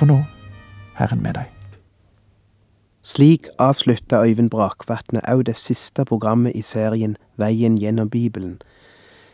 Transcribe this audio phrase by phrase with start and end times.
[0.00, 0.22] For nå,
[0.96, 1.48] Herren med deg.
[3.04, 8.62] Slik avslutta Øyvind Brakvatne òg det siste programmet i serien Veien gjennom Bibelen.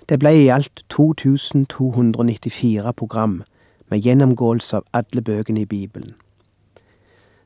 [0.08, 3.44] Det ble i alt 2294 program
[3.90, 6.14] med gjennomgåelse av alle bøkene i Bibelen.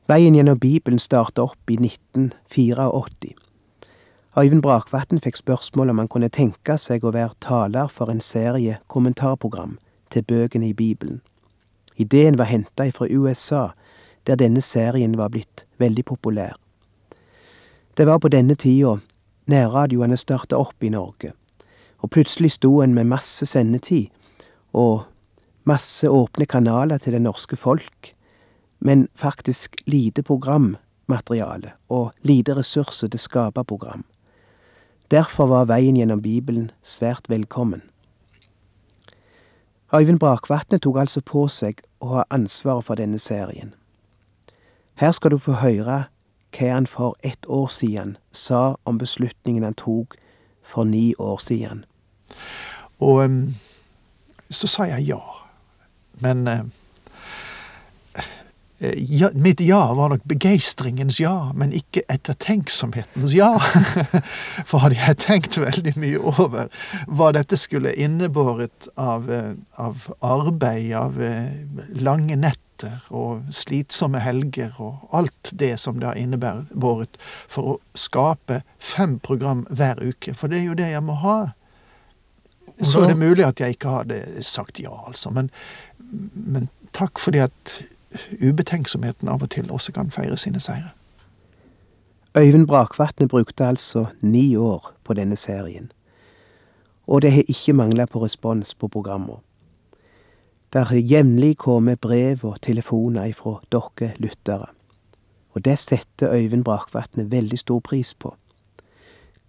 [0.09, 3.37] Veien gjennom Bibelen starta opp i 1984.
[4.37, 8.79] Øyvind Brakvatn fikk spørsmål om han kunne tenke seg å være taler for en serie
[8.87, 9.77] kommentarprogram
[10.09, 11.21] til bøkene i Bibelen.
[12.01, 13.69] Ideen var henta fra USA,
[14.27, 16.57] der denne serien var blitt veldig populær.
[17.97, 18.97] Det var på denne tida
[19.51, 21.33] nærradioene starta opp i Norge,
[22.01, 24.09] og plutselig sto en med masse sendetid
[24.73, 25.03] og
[25.67, 28.13] masse åpne kanaler til det norske folk,
[28.79, 34.03] men faktisk lite programmateriale og lite ressurser til å skape program.
[35.11, 37.81] Derfor var veien gjennom Bibelen svært velkommen.
[39.93, 43.73] Øyvind Brakvatne tok altså på seg å ha ansvaret for denne serien.
[44.95, 46.03] Her skal du få høre
[46.51, 50.17] hva han for ett år siden sa om beslutningen han tok
[50.61, 51.85] for ni år siden.
[52.99, 53.53] Og um,
[54.49, 55.21] så sa jeg ja.
[56.21, 56.59] Men uh,
[58.97, 63.51] ja, mitt ja var nok begeistringens ja, men ikke ettertenksomhetens ja.
[64.69, 66.71] For hadde jeg tenkt veldig mye over
[67.05, 71.21] hva dette skulle innebåret av, eh, av arbeid, av
[72.01, 78.63] lange netter og slitsomme helger og alt det som det har innebåret for å skape
[78.81, 81.39] fem program hver uke, for det er jo det jeg må ha.
[82.81, 85.51] Så er det mulig at jeg ikke hadde sagt ja, altså, men,
[86.33, 87.75] men takk fordi at
[88.41, 90.91] ubetenksomheten av og til også kan feire sine seire.
[92.37, 95.91] Øyvind Brakvatne brukte altså ni år på denne serien,
[97.07, 99.37] og det har ikke mangla på respons på programmet.
[100.73, 104.65] Der har jevnlig kommet brev og telefoner ifra dere lyttere,
[105.51, 108.35] og det setter Øyvind Brakvatne veldig stor pris på.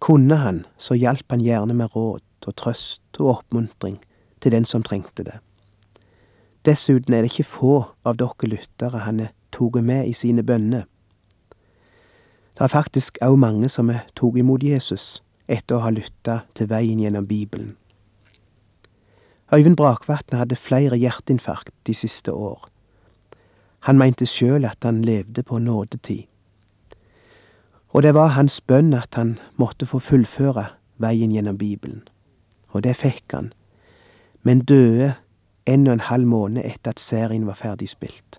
[0.00, 4.00] Kunne han, så hjalp han gjerne med råd og trøst og oppmuntring
[4.40, 5.38] til den som trengte det.
[6.64, 10.86] Dessuten er det ikke få av dere lyttere han har tatt med i sine bønner.
[12.54, 16.68] Det er faktisk òg mange som har tatt imot Jesus etter å ha lytta til
[16.70, 17.76] veien gjennom Bibelen.
[19.52, 22.68] Øyvind Brakvatn hadde flere hjerteinfarkt de siste år.
[23.88, 26.28] Han mente sjøl at han levde på nådetid.
[27.92, 32.06] Og det var hans bønn at han måtte få fullføre veien gjennom Bibelen.
[32.72, 33.52] Og det fikk han,
[34.42, 35.14] men døde
[35.66, 38.38] en og en halv måned etter at serien var ferdig spilt.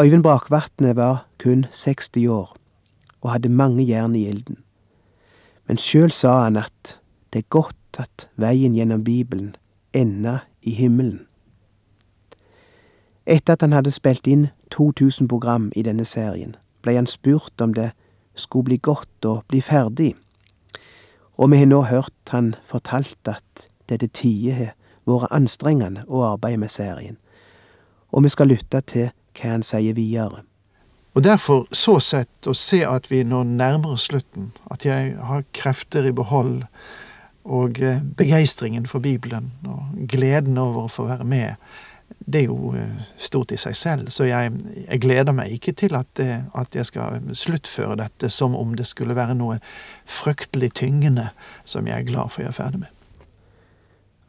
[0.00, 2.56] Øyvind Brakvatne var kun 60 år
[3.20, 4.56] og hadde mange jern i ilden.
[5.66, 6.98] Men sjøl sa han at
[7.32, 9.56] det er godt at veien gjennom Bibelen
[9.92, 11.26] enda i himmelen.
[13.26, 17.72] Etter at han hadde spilt inn 2000 program i denne serien, ble han spurt om
[17.74, 17.92] det
[18.34, 20.14] skulle bli godt å bli ferdig,
[21.38, 24.74] og vi har nå hørt han fortalt at det til tider har
[25.06, 27.16] vært anstrengende å arbeide med serien,
[28.10, 30.44] og vi skal lytte til hva han sier videre.
[31.14, 35.44] Og derfor, så sett, å se at vi nå nærmer oss slutten, at jeg har
[35.54, 36.64] krefter i behold,
[37.44, 41.68] og eh, begeistringen for Bibelen, og gleden over å få være med,
[42.26, 44.10] det er jo eh, stort i seg selv.
[44.10, 44.52] Så jeg,
[44.88, 48.88] jeg gleder meg ikke til at, eh, at, jeg skal sluttføre dette som om det
[48.88, 49.60] skulle være noe
[50.02, 51.30] fryktelig tyngende
[51.64, 52.93] som jeg er glad for jeg er ferdig med.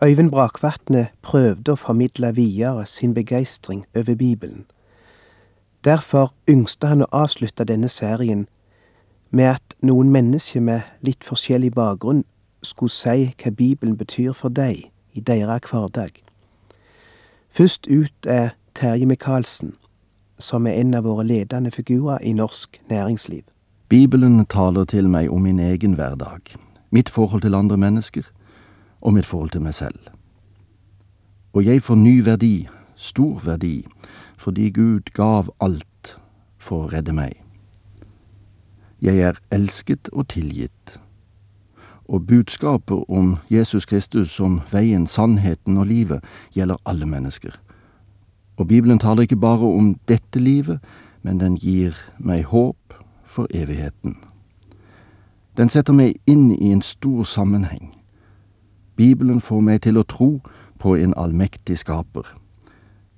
[0.05, 4.65] Øyvind Brakvatne prøvde å formidle videre sin begeistring over Bibelen.
[5.83, 8.43] Derfor yngste han å avslutte denne serien
[9.31, 12.21] med at noen mennesker med litt forskjellig bakgrunn
[12.61, 16.21] skulle si hva Bibelen betyr for deg i deres hverdag.
[17.49, 19.73] Først ut er Terje Micaelsen,
[20.39, 23.43] som er en av våre ledende figurer i norsk næringsliv.
[23.89, 26.57] Bibelen taler til meg om min egen hverdag,
[26.91, 28.34] mitt forhold til andre mennesker,
[29.05, 29.99] og mitt forhold til meg selv.
[31.53, 33.85] Og jeg får ny verdi, stor verdi,
[34.37, 36.17] fordi Gud gav alt
[36.57, 37.37] for å redde meg.
[39.01, 40.97] Jeg er elsket og tilgitt,
[42.09, 47.53] og budskapet om Jesus Kristus som veien, sannheten og livet gjelder alle mennesker.
[48.57, 50.79] Og Bibelen taler ikke bare om dette livet,
[51.21, 54.17] men den gir meg håp for evigheten.
[55.57, 57.93] Den setter meg inn i en stor sammenheng
[58.95, 60.41] Bibelen får meg til å tro
[60.79, 62.25] på en allmektig skaper.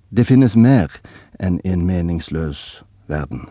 [0.09, 1.01] Det finnes mer
[1.39, 3.47] enn en meningsløs verden.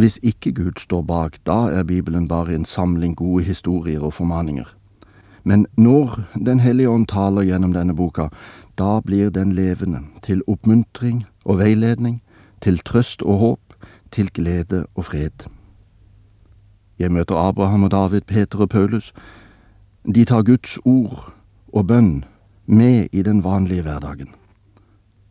[0.00, 4.76] Hvis ikke Gud står bak, da er Bibelen bare en samling gode historier og formaninger.
[5.44, 8.28] Men når Den hellige ånd taler gjennom denne boka,
[8.78, 12.22] Da blir den levende, til oppmuntring og veiledning,
[12.60, 13.60] til trøst og håp,
[14.10, 15.44] til glede og fred.
[16.98, 19.12] Jeg møter Abraham og David, Peter og Paulus.
[20.04, 21.34] De tar Guds ord
[21.72, 22.24] og bønn
[22.66, 24.28] med i den vanlige hverdagen.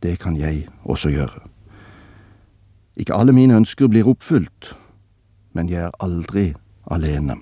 [0.02, 1.40] Det kan jeg også gjøre.
[2.96, 4.76] Ikke alle mine ønsker blir oppfylt,
[5.52, 6.52] men jeg er aldri
[6.90, 7.36] alene.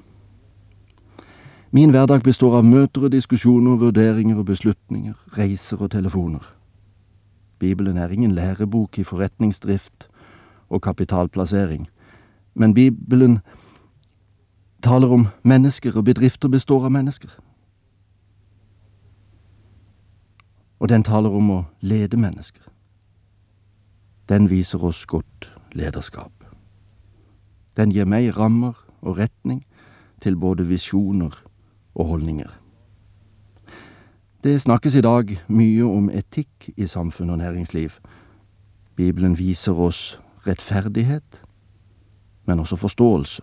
[1.70, 6.44] Min hverdag består av møter og diskusjoner, vurderinger og beslutninger, reiser og telefoner.
[7.58, 10.08] Bibelen er ingen lærebok i forretningsdrift
[10.68, 11.88] og kapitalplassering,
[12.54, 13.38] men Bibelen
[14.82, 17.30] taler om mennesker, og bedrifter består av mennesker.
[20.78, 22.62] Og den taler om å lede mennesker.
[24.28, 26.32] Den viser oss godt lederskap.
[27.76, 29.64] Den gir meg rammer og retning
[30.20, 31.34] til både visjoner
[31.94, 32.50] og holdninger.
[34.44, 37.98] Det snakkes i dag mye om etikk i samfunn og næringsliv.
[38.96, 41.42] Bibelen viser oss rettferdighet,
[42.46, 43.42] men også forståelse,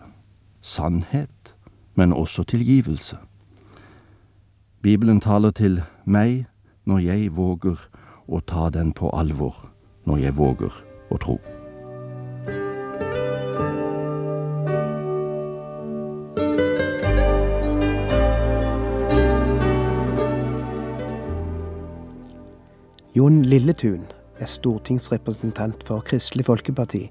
[0.66, 1.56] sannhet,
[1.96, 3.18] men også tilgivelse.
[4.82, 6.46] Bibelen taler til meg
[6.86, 7.78] når jeg våger
[8.28, 9.54] å ta den på alvor,
[10.06, 10.82] når jeg våger
[11.14, 11.38] å tro.
[23.16, 24.02] Jon Lilletun
[24.42, 27.06] er stortingsrepresentant for Kristelig Folkeparti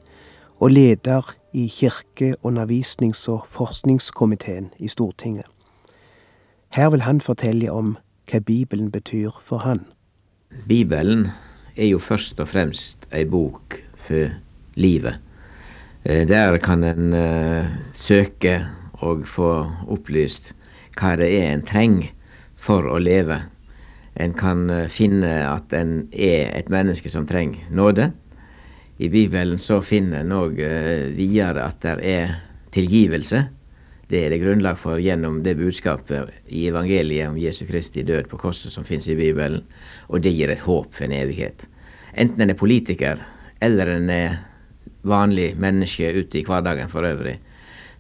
[0.61, 5.47] og leder i kirke-, undervisnings- og forskningskomiteen i Stortinget.
[6.69, 7.97] Her vil han fortelle om
[8.31, 9.85] hva Bibelen betyr for han.
[10.69, 11.29] Bibelen
[11.77, 14.31] er jo først og fremst ei bok for
[14.75, 15.19] livet.
[16.05, 20.55] Eh, der kan en uh, søke og få opplyst
[20.99, 22.11] hva det er en trenger
[22.55, 23.41] for å leve
[24.15, 28.11] en kan eh, finne at en er et menneske som trenger nåde.
[28.97, 32.35] I Bibelen så finner en òg eh, videre at det er
[32.75, 33.41] tilgivelse.
[34.07, 38.39] Det er det grunnlag for gjennom det budskapet i evangeliet om Jesu Kristi død på
[38.39, 39.65] korset som finnes i Bibelen,
[40.07, 41.67] og det gir et håp for en evighet.
[42.15, 43.23] Enten en er politiker
[43.65, 44.37] eller en er
[45.09, 47.39] vanlig menneske ute i hverdagen for øvrig,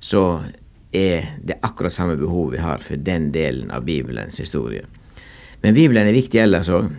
[0.00, 0.44] så
[0.94, 4.84] er det akkurat samme behov vi har for den delen av Bibelens historie.
[5.64, 6.92] Men Bibelen er viktig ellers òg.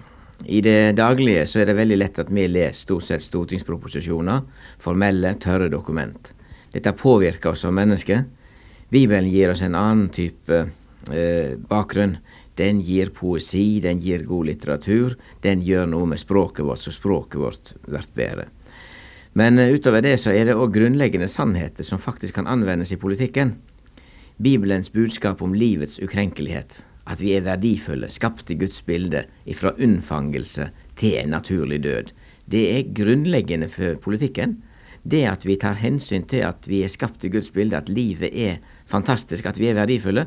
[0.43, 4.41] I det daglige så er det veldig lett at vi leser stort sett stortingsproposisjoner,
[4.83, 6.33] formelle, tørre dokument.
[6.73, 8.25] Dette påvirker oss som mennesker.
[8.91, 10.65] Bibelen gir oss en annen type
[11.15, 12.17] eh, bakgrunn.
[12.59, 15.15] Den gir poesi, den gir god litteratur.
[15.43, 18.49] Den gjør noe med språket vårt, så språket vårt blir bedre.
[19.35, 22.99] Men uh, utover det så er det òg grunnleggende sannheter som faktisk kan anvendes i
[22.99, 23.57] politikken.
[24.39, 30.69] Bibelens budskap om livets ukrenkelighet at vi er verdifulle, skapt i Guds bilde, ifra unnfangelse
[30.99, 32.13] til en naturlig død.
[32.49, 34.57] Det er grunnleggende for politikken.
[35.05, 38.33] Det at vi tar hensyn til at vi er skapt i Guds bilde, at livet
[38.33, 38.57] er
[38.89, 40.25] fantastisk, at vi er verdifulle,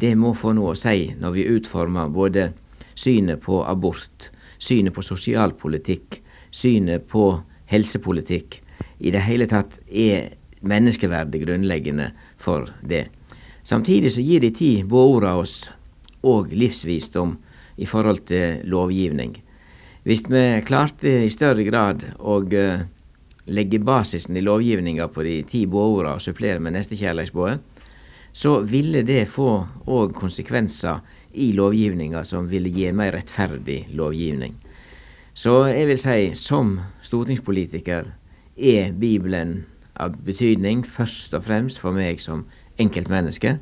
[0.00, 2.50] det må få noe å si når vi utformer både
[2.96, 6.20] synet på abort, synet på sosialpolitikk,
[6.52, 7.28] synet på
[7.72, 8.60] helsepolitikk.
[9.00, 10.32] I det hele tatt er
[10.66, 13.06] menneskeverdet grunnleggende for det.
[13.66, 15.58] Samtidig så gir de ti båorda oss
[16.26, 17.36] og livsvisdom
[17.76, 19.36] i forhold til lovgivning.
[20.06, 22.84] Hvis vi klarte i større grad å uh,
[23.46, 27.58] legge basisen i lovgivninga på de ti båorda og supplere med nestekjærleiksbådet,
[28.36, 29.50] så ville det få
[29.88, 31.00] òg konsekvenser
[31.40, 34.54] i lovgivninga som ville gi mer rettferdig lovgivning.
[35.36, 38.12] Så jeg vil si, som stortingspolitiker
[38.56, 39.58] er Bibelen
[40.00, 42.44] av betydning først og fremst for meg som
[42.80, 43.56] enkeltmenneske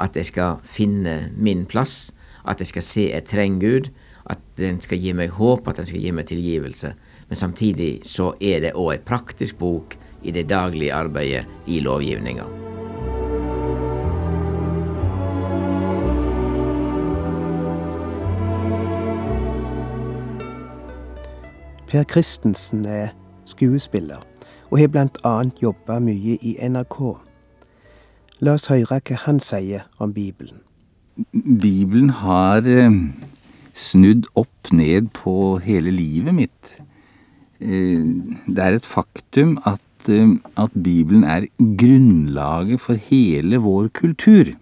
[0.00, 2.10] at jeg skal finne min plass,
[2.48, 3.90] at jeg skal se jeg trenger Gud,
[4.30, 6.94] at den skal gi meg håp, at den skal gi meg tilgivelse.
[7.28, 12.46] Men samtidig så er det òg ei praktisk bok i det daglige arbeidet i lovgivninga.
[21.90, 23.10] Per Christensen er
[23.44, 24.22] skuespiller
[24.70, 27.29] og har annet jobba mye i NRK.
[28.40, 30.62] La oss høre hva han sier om Bibelen.
[31.36, 32.94] Bibelen har eh,
[33.76, 36.72] snudd opp ned på hele livet mitt.
[37.60, 38.00] Eh,
[38.48, 44.54] det er et faktum at, eh, at Bibelen er grunnlaget for hele vår kultur.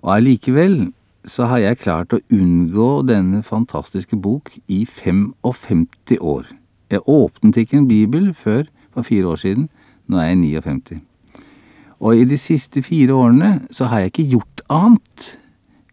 [0.00, 0.94] Og allikevel
[1.28, 6.48] så har jeg klart å unngå denne fantastiske bok i 55 år.
[6.88, 9.68] Jeg åpnet ikke en bibel før for fire år siden.
[10.08, 11.04] Nå er jeg 59.
[12.04, 15.28] Og i de siste fire årene så har jeg ikke gjort annet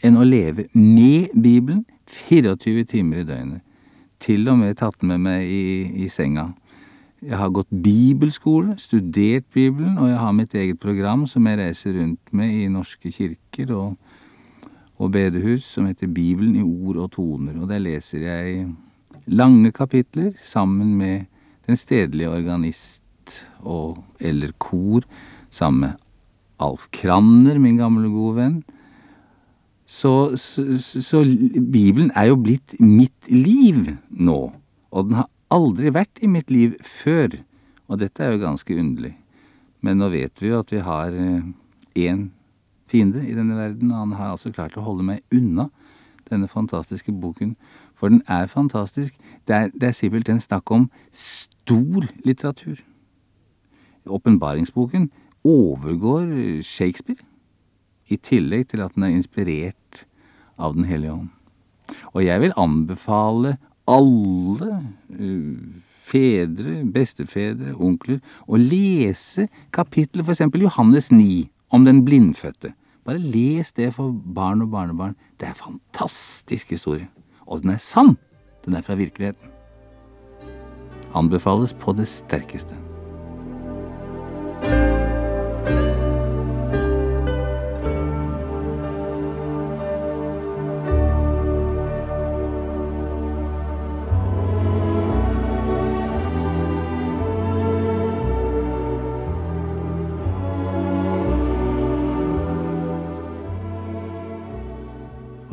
[0.04, 3.62] enn å leve med Bibelen 24 timer i døgnet.
[4.22, 6.52] til og med tatt med meg i, i senga.
[7.26, 11.96] Jeg har gått bibelskole, studert Bibelen, og jeg har mitt eget program som jeg reiser
[11.98, 13.96] rundt med i norske kirker og,
[15.02, 17.58] og bedehus, som heter Bibelen i ord og toner.
[17.58, 18.68] Og der leser jeg
[19.26, 21.26] lange kapitler sammen med
[21.66, 23.02] den stedlige organist
[23.62, 25.02] og, eller kor,
[25.52, 26.00] sammen med
[26.62, 28.58] Alf Kranner, min gamle, gode venn.
[29.92, 31.24] Så, så, så,
[31.72, 34.40] Bibelen er jo blitt mitt liv nå,
[34.92, 37.42] og den har aldri vært i mitt liv før,
[37.92, 39.18] og dette er jo ganske underlig.
[39.84, 42.30] Men nå vet vi jo at vi har én
[42.92, 45.68] fiende i denne verden, og han har altså klart å holde meg unna
[46.32, 47.58] denne fantastiske boken,
[47.96, 49.18] for den er fantastisk.
[49.48, 52.80] Det er, det er simpelthen snakk om stor litteratur.
[54.08, 55.12] Åpenbaringsboken
[55.48, 57.26] overgår Shakespeare
[58.12, 60.06] i tillegg til at den er inspirert
[60.62, 61.30] av Den hellige ånd.
[62.14, 63.56] Og jeg vil anbefale
[63.90, 65.82] alle uh,
[66.12, 72.76] fedre, bestefedre, onkler å lese kapittelet eksempel Johannes 9 om den blindfødte.
[73.08, 75.18] Bare les det for barn og barnebarn.
[75.40, 77.10] Det er en fantastisk historie.
[77.48, 78.18] Og den er sann.
[78.66, 79.50] Den er fra virkeligheten.
[81.18, 82.91] Anbefales på det sterkeste.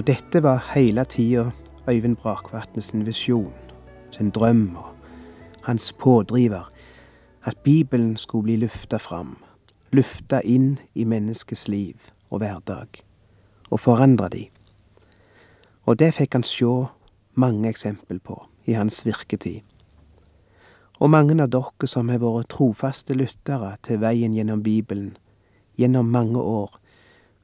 [0.09, 1.51] Dette var hele tida
[1.89, 3.53] Øyvind Brakvatne sin visjon,
[4.11, 4.87] sin drøm og
[5.63, 6.71] hans pådriver,
[7.45, 9.37] at Bibelen skulle bli lufta fram,
[9.93, 11.97] lufta inn i menneskets liv
[12.31, 12.89] og hverdag,
[13.71, 14.47] og forandre de.
[15.85, 16.87] Og det fikk han sjå
[17.35, 19.61] mange eksempel på i hans virketid.
[21.01, 25.17] Og mange av dere som har vært trofaste lyttere til veien gjennom Bibelen
[25.77, 26.81] gjennom mange år,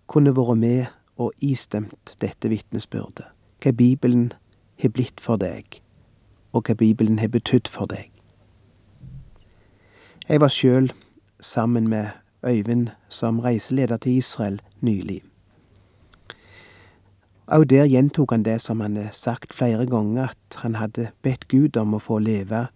[0.08, 3.26] kunne vært med og istemt dette vitnesbyrdet,
[3.62, 4.32] hva Bibelen
[4.82, 5.80] har blitt for deg,
[6.52, 8.10] og hva Bibelen har betydd for deg.
[10.28, 10.92] Jeg var sjøl
[11.40, 12.06] sammen med
[12.46, 15.22] Øyvind som reiseleder til Israel nylig.
[17.46, 21.48] Òg der gjentok han det som han har sagt flere ganger, at han hadde bedt
[21.48, 22.66] Gud om å få leve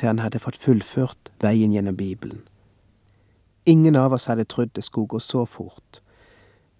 [0.00, 2.40] til han hadde fått fullført veien gjennom Bibelen.
[3.66, 6.00] Ingen av oss hadde trodd det skulle gå så fort,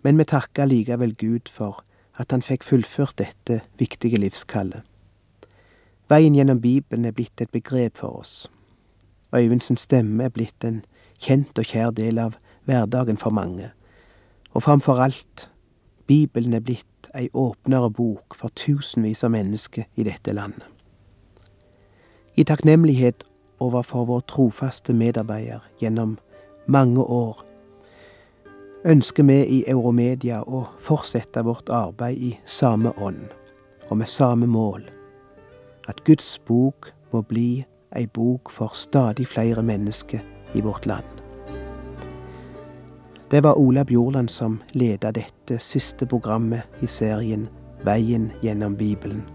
[0.05, 1.83] men vi takker likevel Gud for
[2.21, 4.85] at han fikk fullført dette viktige livskallet.
[6.09, 8.51] Veien gjennom Bibelen er blitt et begrep for oss.
[9.35, 10.85] Øyvinds stemme er blitt en
[11.19, 12.37] kjent og kjær del av
[12.69, 13.73] hverdagen for mange,
[14.53, 15.49] og framfor alt,
[16.07, 20.67] Bibelen er blitt ei åpnere bok for tusenvis av mennesker i dette landet.
[22.37, 23.25] I takknemlighet
[23.63, 26.19] overfor vår trofaste medarbeider gjennom
[26.67, 27.41] mange år
[28.85, 33.33] ønsker vi i Euromedia å fortsette vårt arbeid i samme ånd
[33.89, 34.85] og med samme mål,
[35.89, 37.65] at Guds bok må bli
[37.97, 40.21] ei bok for stadig flere mennesker
[40.55, 41.05] i vårt land.
[43.31, 47.49] Det var Ola Bjorland som leda dette siste programmet i serien
[47.85, 49.34] Veien gjennom Bibelen.